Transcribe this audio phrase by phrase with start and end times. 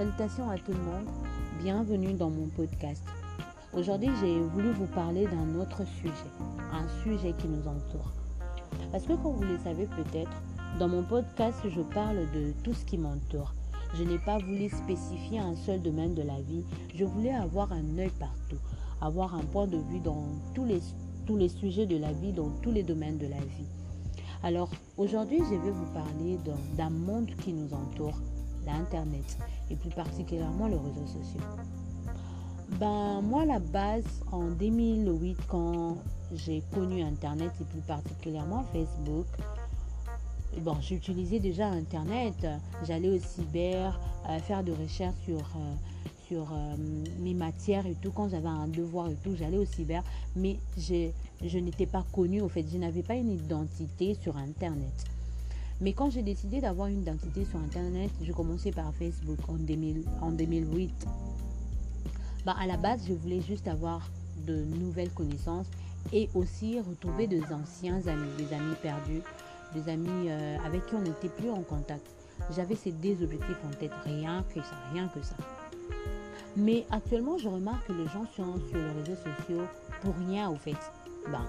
[0.00, 1.06] Salutations à tout le monde,
[1.62, 3.04] bienvenue dans mon podcast.
[3.74, 6.14] Aujourd'hui, j'ai voulu vous parler d'un autre sujet,
[6.72, 8.10] un sujet qui nous entoure.
[8.92, 10.30] Parce que comme vous le savez peut-être,
[10.78, 13.52] dans mon podcast, je parle de tout ce qui m'entoure.
[13.92, 17.98] Je n'ai pas voulu spécifier un seul domaine de la vie, je voulais avoir un
[17.98, 18.56] œil partout,
[19.02, 22.84] avoir un point de vue dans tous les, sujets de la vie, dans tous les
[22.84, 23.68] domaines de la vie.
[24.44, 26.38] Alors aujourd'hui, je vais vous parler
[26.78, 28.18] d'un monde qui nous entoure,
[28.66, 29.38] l'Internet
[29.70, 31.40] et plus particulièrement les réseaux sociaux.
[32.78, 35.96] Ben, moi, la base, en 2008, quand
[36.32, 39.26] j'ai connu Internet et plus particulièrement Facebook,
[40.58, 42.46] bon, j'utilisais déjà Internet.
[42.86, 45.74] J'allais au cyber euh, faire des recherches sur, euh,
[46.28, 46.76] sur euh,
[47.18, 48.12] mes matières et tout.
[48.12, 50.02] Quand j'avais un devoir et tout, j'allais au cyber.
[50.36, 52.64] Mais je n'étais pas connue, au fait.
[52.70, 55.04] Je n'avais pas une identité sur Internet.
[55.80, 60.04] Mais quand j'ai décidé d'avoir une identité sur Internet, je commençais par Facebook en, 2000,
[60.20, 61.06] en 2008.
[62.44, 64.06] Bah, à la base, je voulais juste avoir
[64.46, 65.68] de nouvelles connaissances
[66.12, 69.22] et aussi retrouver des anciens amis, des amis perdus,
[69.74, 72.06] des amis euh, avec qui on n'était plus en contact.
[72.54, 75.36] J'avais ces deux objectifs en tête, rien que ça, rien que ça.
[76.56, 79.64] Mais actuellement, je remarque que les gens sont sur les réseaux sociaux
[80.02, 80.76] pour rien, au fait.
[81.26, 81.44] Ben,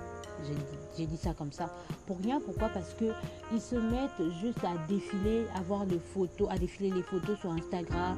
[0.97, 1.69] j'ai dit ça comme ça.
[2.08, 2.69] Pour rien, pourquoi?
[2.69, 3.05] Parce que
[3.53, 7.52] ils se mettent juste à défiler, à voir des photos, à défiler les photos sur
[7.52, 8.17] Instagram,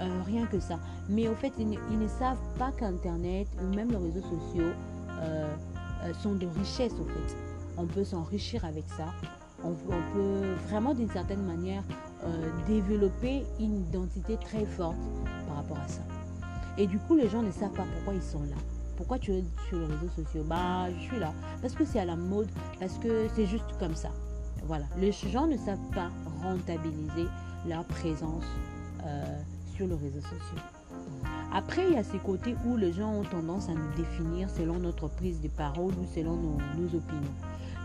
[0.00, 0.78] euh, rien que ça.
[1.08, 4.72] Mais au fait, ils, ne savent pas qu'Internet ou même les réseaux sociaux
[5.20, 5.54] euh,
[6.04, 7.36] euh, sont de richesse au fait.
[7.76, 9.06] On peut s'enrichir avec ça.
[9.64, 11.82] On, peut vraiment d'une certaine manière
[12.66, 14.96] développer une identité très forte
[15.46, 16.02] par rapport à ça.
[16.76, 18.56] Et du coup, les gens ne savent pas pourquoi ils sont là.
[18.96, 21.32] Pourquoi tu es sur les réseaux sociaux Bah, je suis là.
[21.60, 24.10] Parce que c'est à la mode, parce que c'est juste comme ça.
[24.66, 24.84] Voilà.
[24.98, 26.10] Les gens ne savent pas
[26.42, 27.26] rentabiliser
[27.68, 28.44] leur présence
[29.04, 29.24] euh,
[29.74, 30.62] sur les réseaux sociaux.
[31.52, 34.78] Après, il y a ces côtés où les gens ont tendance à nous définir selon
[34.78, 37.34] notre prise de parole ou selon nos, opinions.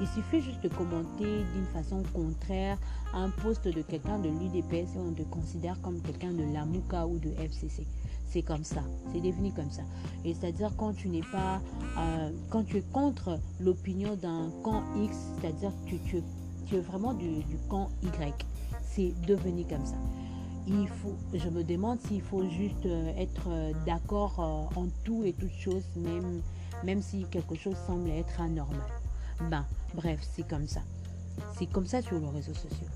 [0.02, 2.78] Il suffit juste de commenter d'une façon contraire
[3.14, 7.20] un poste de quelqu'un de l'UDPS et on te considère comme quelqu'un de l'AMUCA ou
[7.20, 7.86] de FCC
[8.30, 8.82] c'est comme ça,
[9.12, 9.82] c'est défini comme ça.
[10.24, 11.62] Et c'est-à-dire quand tu n'es pas,
[11.98, 16.22] euh, quand tu es contre l'opinion d'un camp X, c'est-à-dire que tu,
[16.68, 18.46] tu, es vraiment du, camp Y,
[18.84, 19.96] c'est devenu comme ça.
[20.68, 25.34] Il faut, je me demande s'il faut juste euh, être euh, d'accord en tout et
[25.34, 26.42] toutes choses, même,
[26.84, 28.80] même si quelque chose semble être anormal.
[29.50, 30.82] Ben, bref, c'est comme ça.
[31.58, 32.88] C'est comme ça sur les réseaux sociaux.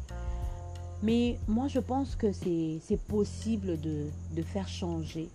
[1.04, 5.28] Mais moi, je pense que c'est possible de, faire changer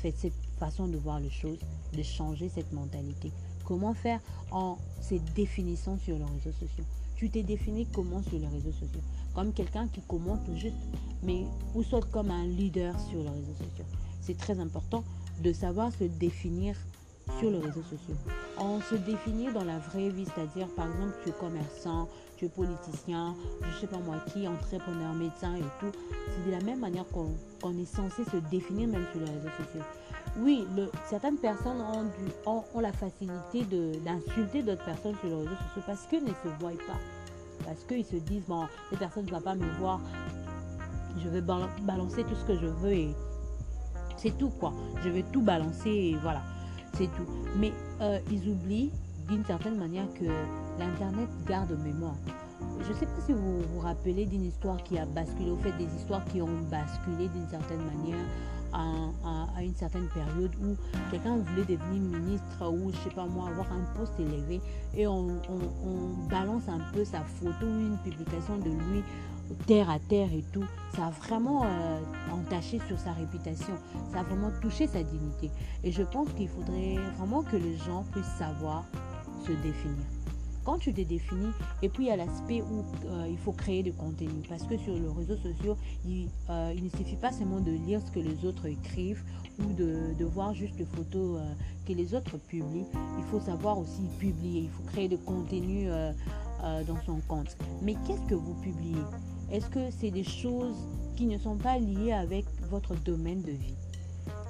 [0.00, 1.58] cette, façon de voir les choses,
[1.94, 3.30] de changer cette mentalité.
[3.66, 4.18] Comment faire
[4.50, 6.84] en se définissant sur les réseaux sociaux?
[7.16, 9.02] Tu t'es défini comment sur les réseaux sociaux?
[9.34, 10.76] Comme quelqu'un qui commente juste,
[11.22, 11.44] mais
[11.74, 13.84] ou soit comme un leader sur les réseaux sociaux.
[14.22, 15.04] C'est très important
[15.42, 16.76] de savoir se définir
[17.38, 18.14] sur les réseaux sociaux.
[18.58, 22.48] On se définit dans la vraie vie, c'est-à-dire par exemple tu es commerçant, tu es
[22.48, 25.92] politicien, je sais pas moi qui, entrepreneur, médecin et tout.
[26.28, 29.84] C'est de la même manière qu'on est censé se définir même sur les réseaux sociaux.
[30.40, 30.66] Oui,
[31.08, 31.82] certaines personnes
[32.46, 33.64] ont, la facilité
[34.04, 36.98] d'insulter d'autres personnes sur les réseaux sociaux parce qu'ils ne se voient pas.
[37.64, 40.00] Parce qu'ils se disent, bon, cette personne ne va pas me voir,
[41.18, 43.14] je vais balancer tout ce que je veux et
[44.16, 44.72] c'est tout quoi.
[45.02, 46.42] Je vais tout balancer et voilà
[46.94, 47.26] c'est tout.
[47.56, 48.92] Mais euh, ils oublient
[49.28, 50.24] d'une certaine manière que
[50.78, 52.16] l'Internet garde mémoire.
[52.82, 55.72] Je ne sais pas si vous vous rappelez d'une histoire qui a basculé, au fait
[55.72, 58.24] des histoires qui ont basculé d'une certaine manière
[58.72, 60.76] à, une certaine période où
[61.10, 64.60] quelqu'un voulait devenir ministre ou je sais pas moi avoir un poste élevé
[64.94, 69.02] et on, on balance un peu sa photo ou une publication de lui
[69.54, 70.64] terre à terre et tout,
[70.94, 72.00] ça a vraiment euh,
[72.32, 73.74] entaché sur sa réputation,
[74.12, 75.50] ça a vraiment touché sa dignité.
[75.84, 78.84] Et je pense qu'il faudrait vraiment que les gens puissent savoir
[79.46, 80.04] se définir.
[80.64, 83.82] Quand tu te définis, et puis il y a l'aspect où euh, il faut créer
[83.82, 87.60] du contenu, parce que sur les réseaux sociaux, il, euh, il, ne suffit pas seulement
[87.60, 89.22] de lire ce que les autres écrivent
[89.60, 91.40] ou de, de voir juste les photos
[91.86, 92.86] que les autres publient,
[93.18, 95.88] il faut savoir aussi publier, il faut créer du contenu
[96.86, 97.56] dans son compte.
[97.82, 99.02] Mais qu'est-ce que vous publiez?
[99.50, 100.76] Est-ce que c'est des choses
[101.16, 103.74] qui ne sont pas liées avec votre domaine de vie?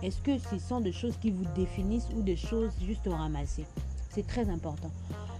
[0.02, 3.66] Est-ce que ce sont des choses qui vous définissent ou des choses juste ramassées?
[4.10, 4.90] C'est très important.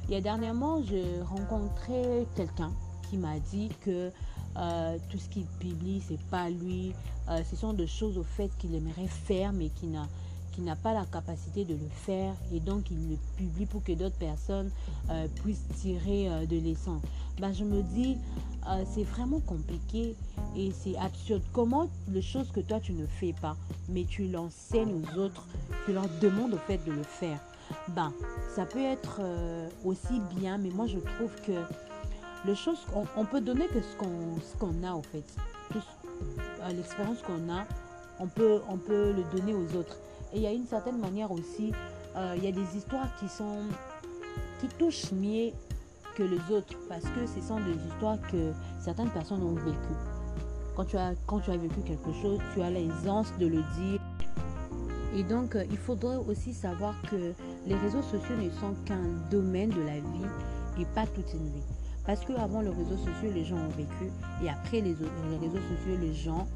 [0.08, 2.72] Il y a dernièrement, j'ai rencontré quelqu'un
[3.10, 4.10] qui m'a dit que
[4.56, 6.92] euh, tout ce qu'il publie, c'est pas lui.
[7.28, 10.08] Euh, ce sont des choses au fait qu'il aimerait faire, mais qui n'a
[10.60, 14.16] n'a pas la capacité de le faire et donc il le publie pour que d'autres
[14.16, 14.70] personnes
[15.10, 17.02] euh, puissent tirer euh, de l'essence.
[17.40, 18.16] Ben, je me dis,
[18.68, 20.16] euh, c'est vraiment compliqué
[20.56, 21.42] et c'est absurde.
[21.52, 23.56] Comment les choses que toi tu ne fais pas,
[23.88, 25.46] mais tu l'enseignes aux autres,
[25.86, 27.38] tu leur demandes au fait de le faire?
[27.88, 28.12] Ben,
[28.54, 29.20] ça peut être
[29.84, 31.52] aussi bien, mais moi je trouve que
[32.46, 32.78] les choses,
[33.16, 35.24] on, peut donner que ce qu'on ce qu'on a au fait.
[36.74, 37.66] L'expérience qu'on a,
[38.20, 39.96] on peut, on peut le donner aux autres.
[40.32, 41.72] Et il y a une certaine manière aussi,
[42.16, 43.62] euh, il y a des histoires qui sont
[44.60, 45.52] qui touchent mieux
[46.16, 49.98] que les autres parce que ce sont des histoires que certaines personnes ont vécues.
[50.76, 54.00] Quand tu as, quand tu as vécu quelque chose, tu as l'aisance de le dire.
[55.16, 57.32] Et donc, euh, il faudrait aussi savoir que
[57.66, 60.28] les réseaux sociaux ne sont qu'un domaine de la vie
[60.78, 61.62] et pas toute une vie.
[62.04, 64.10] Parce qu'avant les réseaux sociaux, les gens ont vécu
[64.42, 64.94] et après les,
[65.30, 66.46] les réseaux sociaux, les gens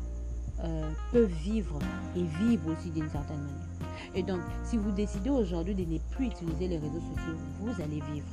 [0.64, 1.78] euh, peuvent vivre
[2.16, 3.72] et vivre aussi d'une certaine manière.
[4.14, 8.00] Et donc, si vous décidez aujourd'hui de ne plus utiliser les réseaux sociaux, vous allez
[8.12, 8.26] vivre.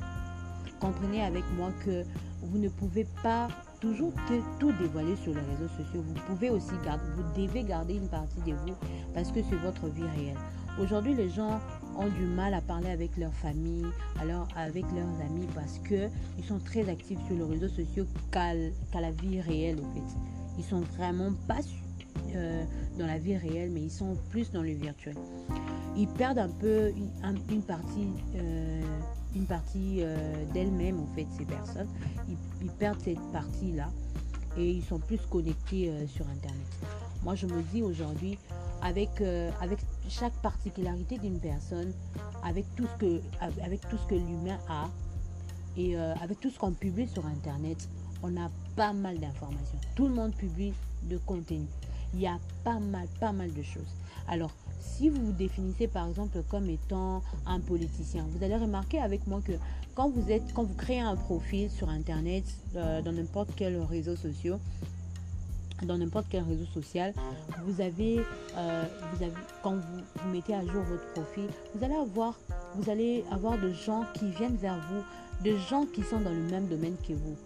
[0.78, 2.04] Comprenez avec moi que
[2.42, 3.48] vous ne pouvez pas
[3.80, 4.12] toujours
[4.58, 6.02] tout dévoiler sur les réseaux sociaux.
[6.06, 8.74] Vous pouvez aussi garder, vous devez garder une partie de vous
[9.14, 10.38] parce que c'est votre vie réelle.
[10.80, 11.60] Aujourd'hui, les gens
[11.98, 13.84] ont du mal à parler avec leur famille,
[14.20, 18.54] alors avec leurs amis parce que ils sont très actifs sur les réseaux sociaux qu'à
[18.54, 20.16] la vie réelle en fait.
[20.58, 21.60] Ils sont vraiment pas
[22.34, 22.64] euh,
[22.98, 25.16] dans la vie réelle, mais ils sont plus dans le virtuel.
[25.96, 26.92] Ils perdent un peu
[27.50, 28.80] une, partie, euh,
[29.34, 30.16] une partie euh,
[30.52, 31.88] d'elles-mêmes, en fait, ces personnes.
[32.28, 33.90] Ils, perdent cette partie-là
[34.56, 36.66] et ils sont plus connectés sur Internet.
[37.22, 38.38] Moi, je me dis aujourd'hui,
[38.82, 39.22] avec,
[39.60, 39.78] avec
[40.08, 41.92] chaque particularité d'une personne,
[42.42, 43.20] avec tout ce que,
[43.62, 44.88] avec tout ce que l'humain a
[45.76, 47.88] et avec tout ce qu'on publie sur Internet,
[48.22, 49.78] on a pas mal d'informations.
[49.94, 50.72] Tout le monde publie
[51.02, 51.66] de contenu
[52.14, 53.94] il y a pas mal, pas mal de choses.
[54.28, 59.26] Alors, si vous vous définissez par exemple comme étant un politicien, vous allez remarquer avec
[59.26, 59.52] moi que
[59.94, 62.44] quand vous êtes, quand vous créez un profil sur internet,
[62.76, 64.58] euh, dans n'importe quel réseau social,
[65.82, 67.14] dans n'importe quel réseau social,
[67.66, 68.20] vous avez,
[68.56, 72.38] euh, vous avez quand vous, mettez à jour votre profil, vous allez avoir,
[72.76, 75.02] vous allez avoir de gens qui viennent vers vous,
[75.44, 77.36] de gens qui sont dans le même domaine que vous.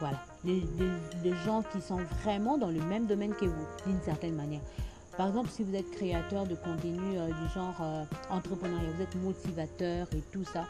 [0.00, 4.60] Voilà, des, gens qui sont vraiment dans le même domaine que vous, d'une certaine manière.
[5.16, 9.14] Par exemple, si vous êtes créateur de contenu euh, du genre euh, entrepreneuriat, vous êtes
[9.16, 10.66] motivateur et tout ça,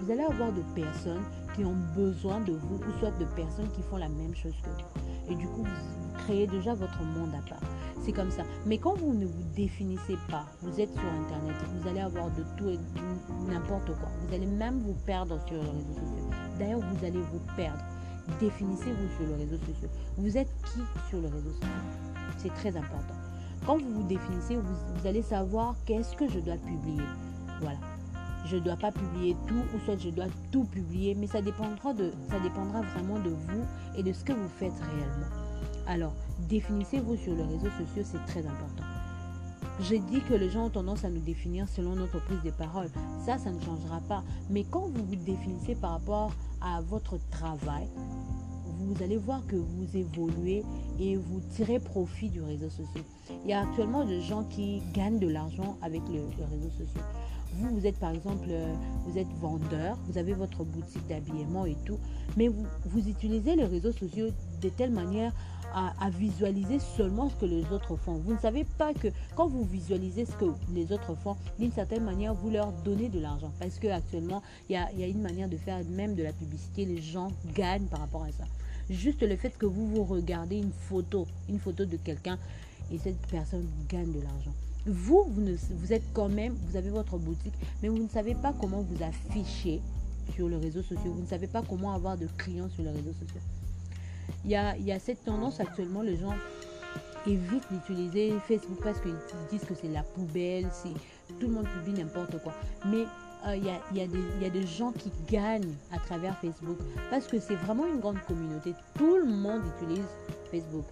[0.00, 1.22] vous allez avoir de personnes
[1.54, 4.70] qui ont besoin de vous ou soit de personnes qui font la même chose que
[4.70, 5.32] vous.
[5.32, 7.60] Et du coup, vous créez déjà votre monde à part.
[8.02, 8.42] C'est comme ça.
[8.64, 12.42] Mais quand vous ne vous définissez pas, vous êtes sur Internet, vous allez avoir de
[12.56, 12.78] tout et
[13.46, 14.08] n'importe quoi.
[14.26, 16.30] Vous allez même vous perdre sur les réseaux sociaux.
[16.58, 17.84] D'ailleurs, vous allez vous perdre
[18.38, 19.88] définissez-vous sur les réseaux sociaux.
[20.16, 21.68] Vous êtes qui sur les réseaux sociaux
[22.38, 23.14] C'est très important.
[23.66, 27.02] Quand vous vous définissez, vous, allez savoir qu'est-ce que je dois publier.
[27.60, 27.78] Voilà.
[28.46, 31.92] Je ne dois pas publier tout ou soit je dois tout publier, mais ça dépendra,
[31.92, 33.64] de, ça dépendra vraiment de vous
[33.96, 35.26] et de ce que vous faites réellement.
[35.86, 36.14] Alors,
[36.48, 38.84] définissez-vous sur les réseaux sociaux, c'est très important.
[39.82, 42.88] J'ai dit que les gens ont tendance à nous définir selon notre prise de parole.
[43.24, 44.22] Ça, ça ne changera pas.
[44.50, 47.88] Mais quand vous vous définissez par rapport à votre travail,
[48.78, 50.64] vous allez voir que vous évoluez
[50.98, 53.04] et vous tirez profit du réseau social.
[53.44, 56.20] Il y a actuellement des gens qui gagnent de l'argent avec le,
[56.50, 57.04] réseau social.
[57.54, 58.72] Vous, vous êtes par exemple, euh,
[59.06, 61.98] vous êtes vendeur, vous avez votre boutique d'habillement et tout,
[62.36, 64.28] mais vous, vous utilisez les réseaux sociaux
[64.60, 65.32] de telle manière
[65.74, 68.14] à, visualiser seulement ce que les autres font.
[68.14, 72.04] Vous ne savez pas que quand vous visualisez ce que les autres font, d'une certaine
[72.04, 73.52] manière, vous leur donnez de l'argent.
[73.58, 76.84] Parce qu'actuellement, il y a, une manière de faire même de la publicité.
[76.84, 78.44] Les gens gagnent par rapport à ça.
[78.88, 82.38] Juste le fait que vous vous regardez une photo, une photo de quelqu'un
[82.90, 84.52] et cette personne gagne de l'argent.
[84.86, 85.30] Vous,
[85.70, 89.02] vous êtes quand même, vous avez votre boutique, mais vous ne savez pas comment vous
[89.02, 89.80] afficher
[90.34, 91.12] sur les réseaux sociaux.
[91.12, 93.40] Vous ne savez pas comment avoir de clients sur les réseaux sociaux.
[94.44, 96.34] Il y a, cette tendance actuellement, les gens
[97.26, 99.14] évitent d'utiliser Facebook parce qu'ils
[99.50, 100.92] disent que c'est la poubelle, c'est
[101.38, 102.52] tout le monde publie n'importe quoi.
[102.86, 103.04] Mais
[103.46, 106.78] euh, il y, a des gens qui gagnent à travers Facebook
[107.10, 108.74] parce que c'est vraiment une grande communauté.
[108.94, 110.04] Tout le monde utilise
[110.50, 110.84] Facebook.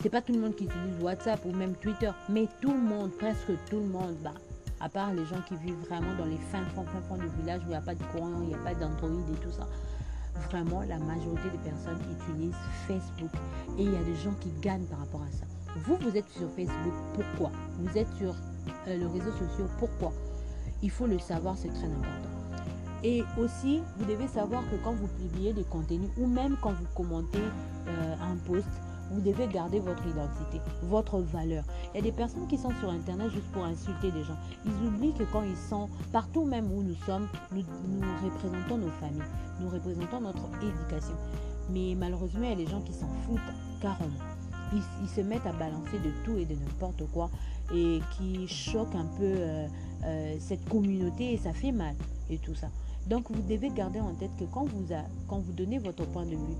[0.00, 3.10] C'est pas tout le monde qui utilise WhatsApp ou même Twitter, mais tout le monde,
[3.18, 4.34] presque tout le monde, bah,
[4.80, 7.66] à part les gens qui vivent vraiment dans les fins fonds, fins du village où
[7.66, 9.66] il n'y a pas de courant, il n'y a pas d'Android et tout ça
[10.50, 12.54] vraiment la majorité des personnes utilisent
[12.86, 13.30] Facebook
[13.78, 15.44] et il y a des gens qui gagnent par rapport à ça.
[15.84, 17.50] Vous, vous êtes sur Facebook, pourquoi?
[17.78, 18.34] Vous êtes sur
[18.88, 20.12] euh, le réseau social, pourquoi?
[20.82, 22.30] Il faut le savoir, c'est très important.
[23.04, 26.86] Et aussi, vous devez savoir que quand vous publiez des contenus ou même quand vous
[26.94, 27.38] commentez
[27.86, 28.68] euh, un post,
[29.10, 31.64] vous devez garder votre identité, votre valeur.
[31.92, 34.36] Il y a des personnes qui sont sur Internet juste pour insulter des gens.
[34.66, 37.62] Ils oublient que quand ils sont partout même où nous sommes, nous,
[38.24, 39.22] représentons nos familles,
[39.60, 41.14] nous représentons notre éducation.
[41.70, 43.40] Mais malheureusement, il y a des gens qui s'en foutent
[43.80, 44.12] carrément.
[44.74, 47.30] Ils, se mettent à balancer de tout et de n'importe quoi
[47.74, 49.66] et qui choquent un peu euh,
[50.04, 51.94] euh, cette communauté et ça fait mal
[52.28, 52.68] et tout ça.
[53.06, 56.56] Donc vous devez garder en tête que quand vous donnez votre point de vue,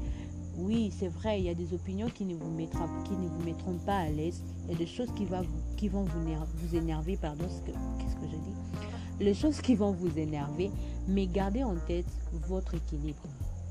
[0.59, 4.43] oui, c'est vrai, il y a des opinions qui ne vous, mettront pas à l'aise.
[4.65, 7.17] Il y a des choses qui, vont vous, énerver.
[7.17, 9.25] Pardon, qu'est-ce que je dis?
[9.25, 10.73] Les choses qui vont vous énerver,
[11.07, 12.07] mais gardez en tête
[12.49, 13.23] votre équilibre.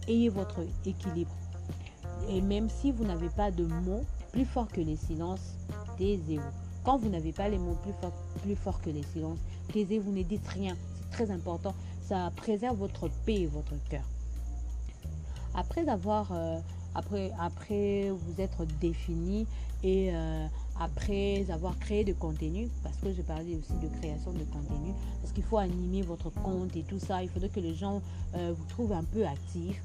[0.07, 1.31] Ayez votre équilibre.
[2.29, 5.55] Et même si vous n'avez pas de mots plus forts que les silences,
[5.97, 6.41] taisez-vous.
[6.85, 8.13] Quand vous n'avez pas les mots plus forts,
[8.43, 9.39] plus forts que les silences,
[9.73, 10.75] taisez-vous, ne dites rien.
[11.01, 11.73] C'est très important.
[12.01, 14.03] Ça préserve votre paix et votre cœur.
[15.53, 16.59] Après avoir euh,
[16.97, 19.45] après, après vous être défini
[19.83, 20.47] et euh,
[20.79, 25.31] après avoir créé de contenu, parce que je parlais aussi de création de contenu, parce
[25.31, 28.01] qu'il faut animer votre compte et tout ça, il faudrait que les gens
[28.35, 29.81] euh, vous trouvent un peu actifs.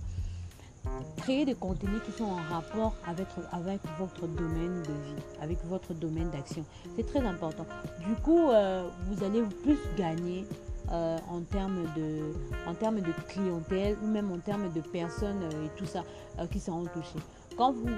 [1.18, 5.94] Créer des contenus qui sont en rapport avec, avec votre domaine de vie, avec votre
[5.94, 6.64] domaine d'action.
[6.96, 7.64] C'est très important.
[8.04, 10.44] Du coup, euh, vous allez plus gagner
[10.90, 12.34] euh, en, termes de,
[12.66, 16.02] en termes de clientèle ou même en termes de personnes euh, et tout ça
[16.38, 17.20] euh, qui seront touchées.
[17.56, 17.88] Quand vous,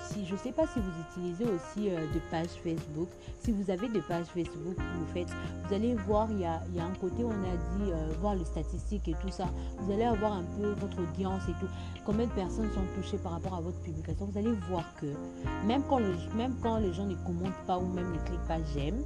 [0.00, 3.08] si, je ne sais pas si vous utilisez aussi des pages Facebook,
[3.40, 6.80] si vous avez des pages Facebook vous faites, vous allez voir, il y a, y
[6.80, 9.44] a un côté on a dit voir les statistiques et tout ça.
[9.78, 11.68] Vous allez avoir un peu votre audience et tout.
[12.06, 14.26] Combien de personnes sont touchées par rapport à votre publication?
[14.26, 15.06] Vous allez voir que
[15.66, 16.00] même quand,
[16.34, 19.04] même quand les gens ne commentent pas ou même ne cliquent pas j'aime,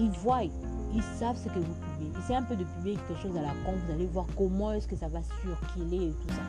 [0.00, 2.12] ils voient, ils savent ce que vous publiez.
[2.26, 4.88] C'est un peu de publier quelque chose à la con, vous allez voir comment est-ce
[4.88, 6.42] que ça va surquiler et tout ça.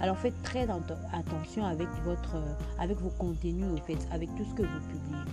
[0.00, 0.66] Alors faites très
[1.12, 2.36] attention avec, votre,
[2.78, 5.24] avec vos contenus, au fait, avec tout ce que vous publiez.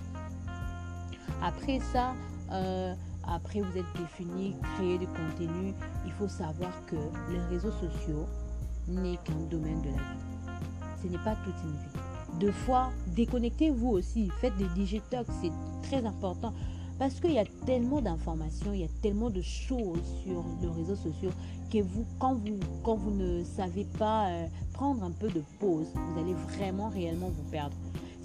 [1.42, 2.14] Après ça,
[2.52, 2.94] euh,
[3.26, 6.96] après vous êtes défini, créer du contenu, il faut savoir que
[7.30, 8.26] les réseaux sociaux
[8.88, 10.52] n'est qu'un domaine de la vie.
[11.02, 12.40] Ce n'est pas toute une vie.
[12.40, 16.52] Deux fois, déconnectez-vous aussi, faites des digitox, c'est très important.
[16.98, 20.96] Parce qu'il y a tellement d'informations, il y a tellement de choses sur les réseaux
[20.96, 21.30] sociaux
[21.70, 26.34] que vous, quand vous, ne savez pas euh, prendre un peu de pause, vous allez
[26.56, 27.76] vraiment réellement vous perdre.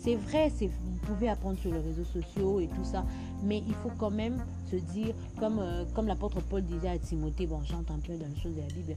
[0.03, 3.05] C'est vrai, vous pouvez apprendre sur les réseaux sociaux et tout ça,
[3.43, 7.45] mais il faut quand même se dire, comme, euh, comme l'apôtre Paul disait à Timothée,
[7.45, 8.95] bon, j'entends un peu dans les choses de la Bible,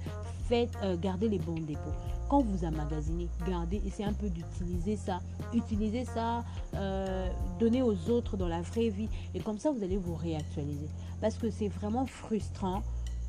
[0.48, 1.92] faites, euh, gardez les bons dépôts.
[2.30, 5.20] Quand vous amagasinez, gardez, essayez un peu d'utiliser ça.
[5.52, 6.42] Utilisez ça,
[6.74, 7.28] euh,
[7.60, 9.10] donnez aux autres dans la vraie vie.
[9.34, 10.88] Et comme ça, vous allez vous réactualiser.
[11.20, 12.82] Parce que c'est vraiment frustrant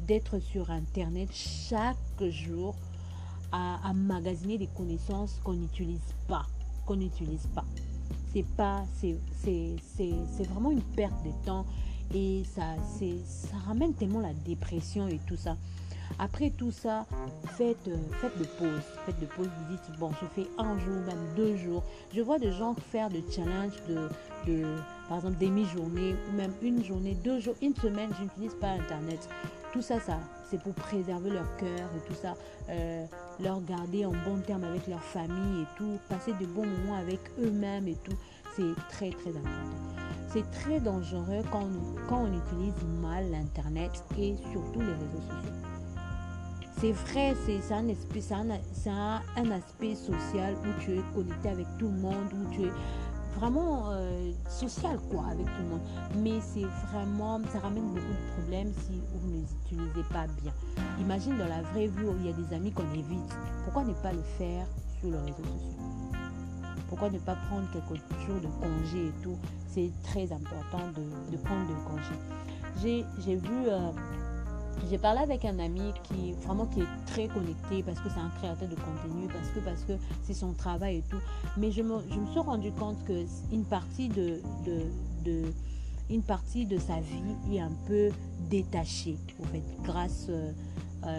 [0.07, 2.73] d'être sur Internet chaque jour
[3.51, 6.45] à, à magasiner des connaissances qu'on n'utilise pas
[6.85, 7.65] qu'on n'utilise pas.
[8.33, 11.65] C'est pas, c'est vraiment une perte de temps
[12.13, 12.63] et ça,
[13.25, 15.55] ça ramène tellement la dépression et tout ça.
[16.19, 17.05] Après tout ça,
[17.57, 18.81] faites, euh, faites de pause.
[19.05, 19.47] Faites de pause.
[19.47, 21.83] Vous dites, bon, je fais un jour, même deux jours.
[22.13, 24.09] Je vois des gens faire des challenges de,
[24.47, 24.65] de
[25.09, 28.09] par exemple, demi-journée ou même une journée, deux jours, une semaine.
[28.17, 29.27] Je n'utilise pas Internet.
[29.73, 32.35] Tout ça, ça, c'est pour préserver leur cœur et tout ça.
[32.69, 33.05] Euh,
[33.39, 35.99] leur garder en bon terme avec leur famille et tout.
[36.09, 38.17] Passer de bons moments avec eux-mêmes et tout.
[38.55, 40.05] C'est très, très important.
[40.29, 41.67] C'est très dangereux quand,
[42.09, 45.51] quand on utilise mal l'Internet et surtout les réseaux sociaux.
[46.77, 51.97] C'est vrai, c'est un, un, un, aspect social où tu es connecté avec tout le
[51.97, 52.71] monde, où tu es
[53.39, 55.81] vraiment euh, social quoi avec tout le monde.
[56.17, 60.53] Mais c'est vraiment, ça ramène beaucoup de problèmes si vous ne les utilisez pas bien.
[60.99, 63.37] Imagine dans la vraie vie où il y a des amis qu'on évite.
[63.63, 64.65] Pourquoi ne pas le faire
[64.99, 65.85] sur les réseaux sociaux?
[66.87, 69.37] Pourquoi ne pas prendre quelques jours de congé et tout?
[69.67, 73.05] C'est très important de, prendre de congé.
[73.19, 73.67] J'ai vu...
[73.67, 73.91] Euh,
[74.89, 78.29] j'ai parlé avec un ami qui vraiment qui est très connecté parce que c'est un
[78.39, 81.21] créateur de contenu, parce que parce que c'est son travail et tout.
[81.57, 85.43] Mais je me, je me suis rendu compte que une partie de, de,
[86.09, 88.09] une partie de sa vie est un peu
[88.49, 90.51] détachée, en fait, grâce euh,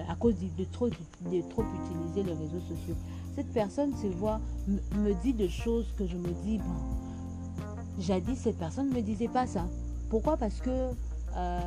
[0.09, 2.97] à cause de, trop, de trop utiliser les réseaux sociaux.
[3.35, 7.65] Cette personne se voit, me dit des choses que je me dis, bon,
[7.99, 9.67] jadis cette personne ne me disait pas ça.
[10.09, 10.37] Pourquoi?
[10.37, 10.91] Parce que
[11.37, 11.61] euh,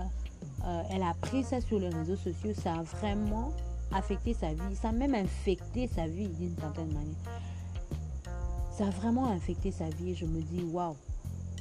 [0.66, 3.52] euh, elle a pris ça sur les réseaux sociaux, ça a vraiment
[3.92, 7.16] affecté sa vie, ça a même infecté sa vie d'une certaine manière.
[8.72, 10.96] Ça a vraiment infecté sa vie et je me dis, waouh,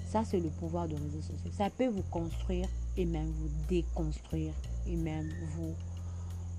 [0.07, 1.51] ça c'est le pouvoir des réseaux sociaux.
[1.57, 4.53] Ça peut vous construire et même vous déconstruire
[4.87, 5.75] et même vous,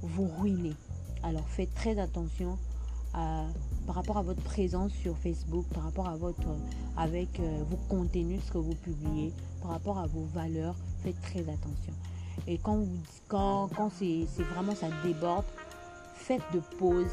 [0.01, 0.73] vous ruiner.
[1.23, 2.57] Alors faites très attention
[3.13, 6.47] par rapport à votre présence sur Facebook, par rapport à votre,
[6.97, 11.41] avec euh, vos contenus, ce que vous publiez, par rapport à vos valeurs, faites très
[11.41, 11.93] attention.
[12.47, 12.85] Et quand,
[13.27, 15.45] quand, quand c'est vraiment ça déborde,
[16.13, 17.09] faites de pause.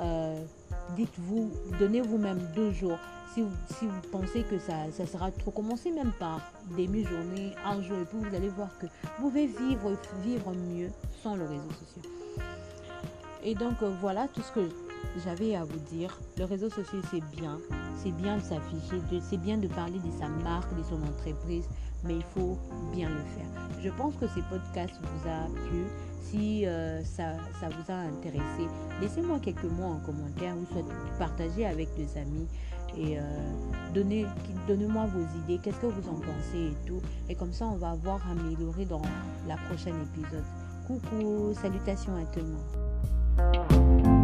[0.00, 0.44] Euh,
[0.96, 2.98] dites-vous, donnez-vous-même deux jours.
[3.34, 6.40] Si vous, si vous, pensez que ça, ça sera trop, commencez même par
[6.76, 10.90] demi-journée, un jour, et puis vous allez voir que vous pouvez vivre, vivre mieux
[11.22, 12.04] sans le réseau social.
[13.42, 14.87] Et donc euh, voilà tout ce que
[15.24, 16.18] j'avais à vous dire.
[16.36, 17.58] Le réseau social, c'est bien.
[17.96, 21.68] C'est bien de s'afficher, c'est bien de parler de sa marque, de son entreprise,
[22.04, 22.56] mais il faut
[22.92, 23.48] bien le faire.
[23.82, 25.84] Je pense que ces podcasts vous a plu.
[26.22, 28.68] Si euh, ça, ça, vous a intéressé,
[29.00, 30.84] laissez-moi quelques mots en commentaire ou soit
[31.18, 32.46] partagez avec des amis
[32.96, 33.22] et euh,
[33.94, 34.26] donnez,
[34.66, 37.00] donnez-moi vos idées, qu'est-ce que vous en pensez et tout.
[37.28, 39.02] Et comme ça, on va voir améliorer dans
[39.46, 40.44] la prochaine épisode.
[40.86, 44.17] Coucou, salutations à tout le monde.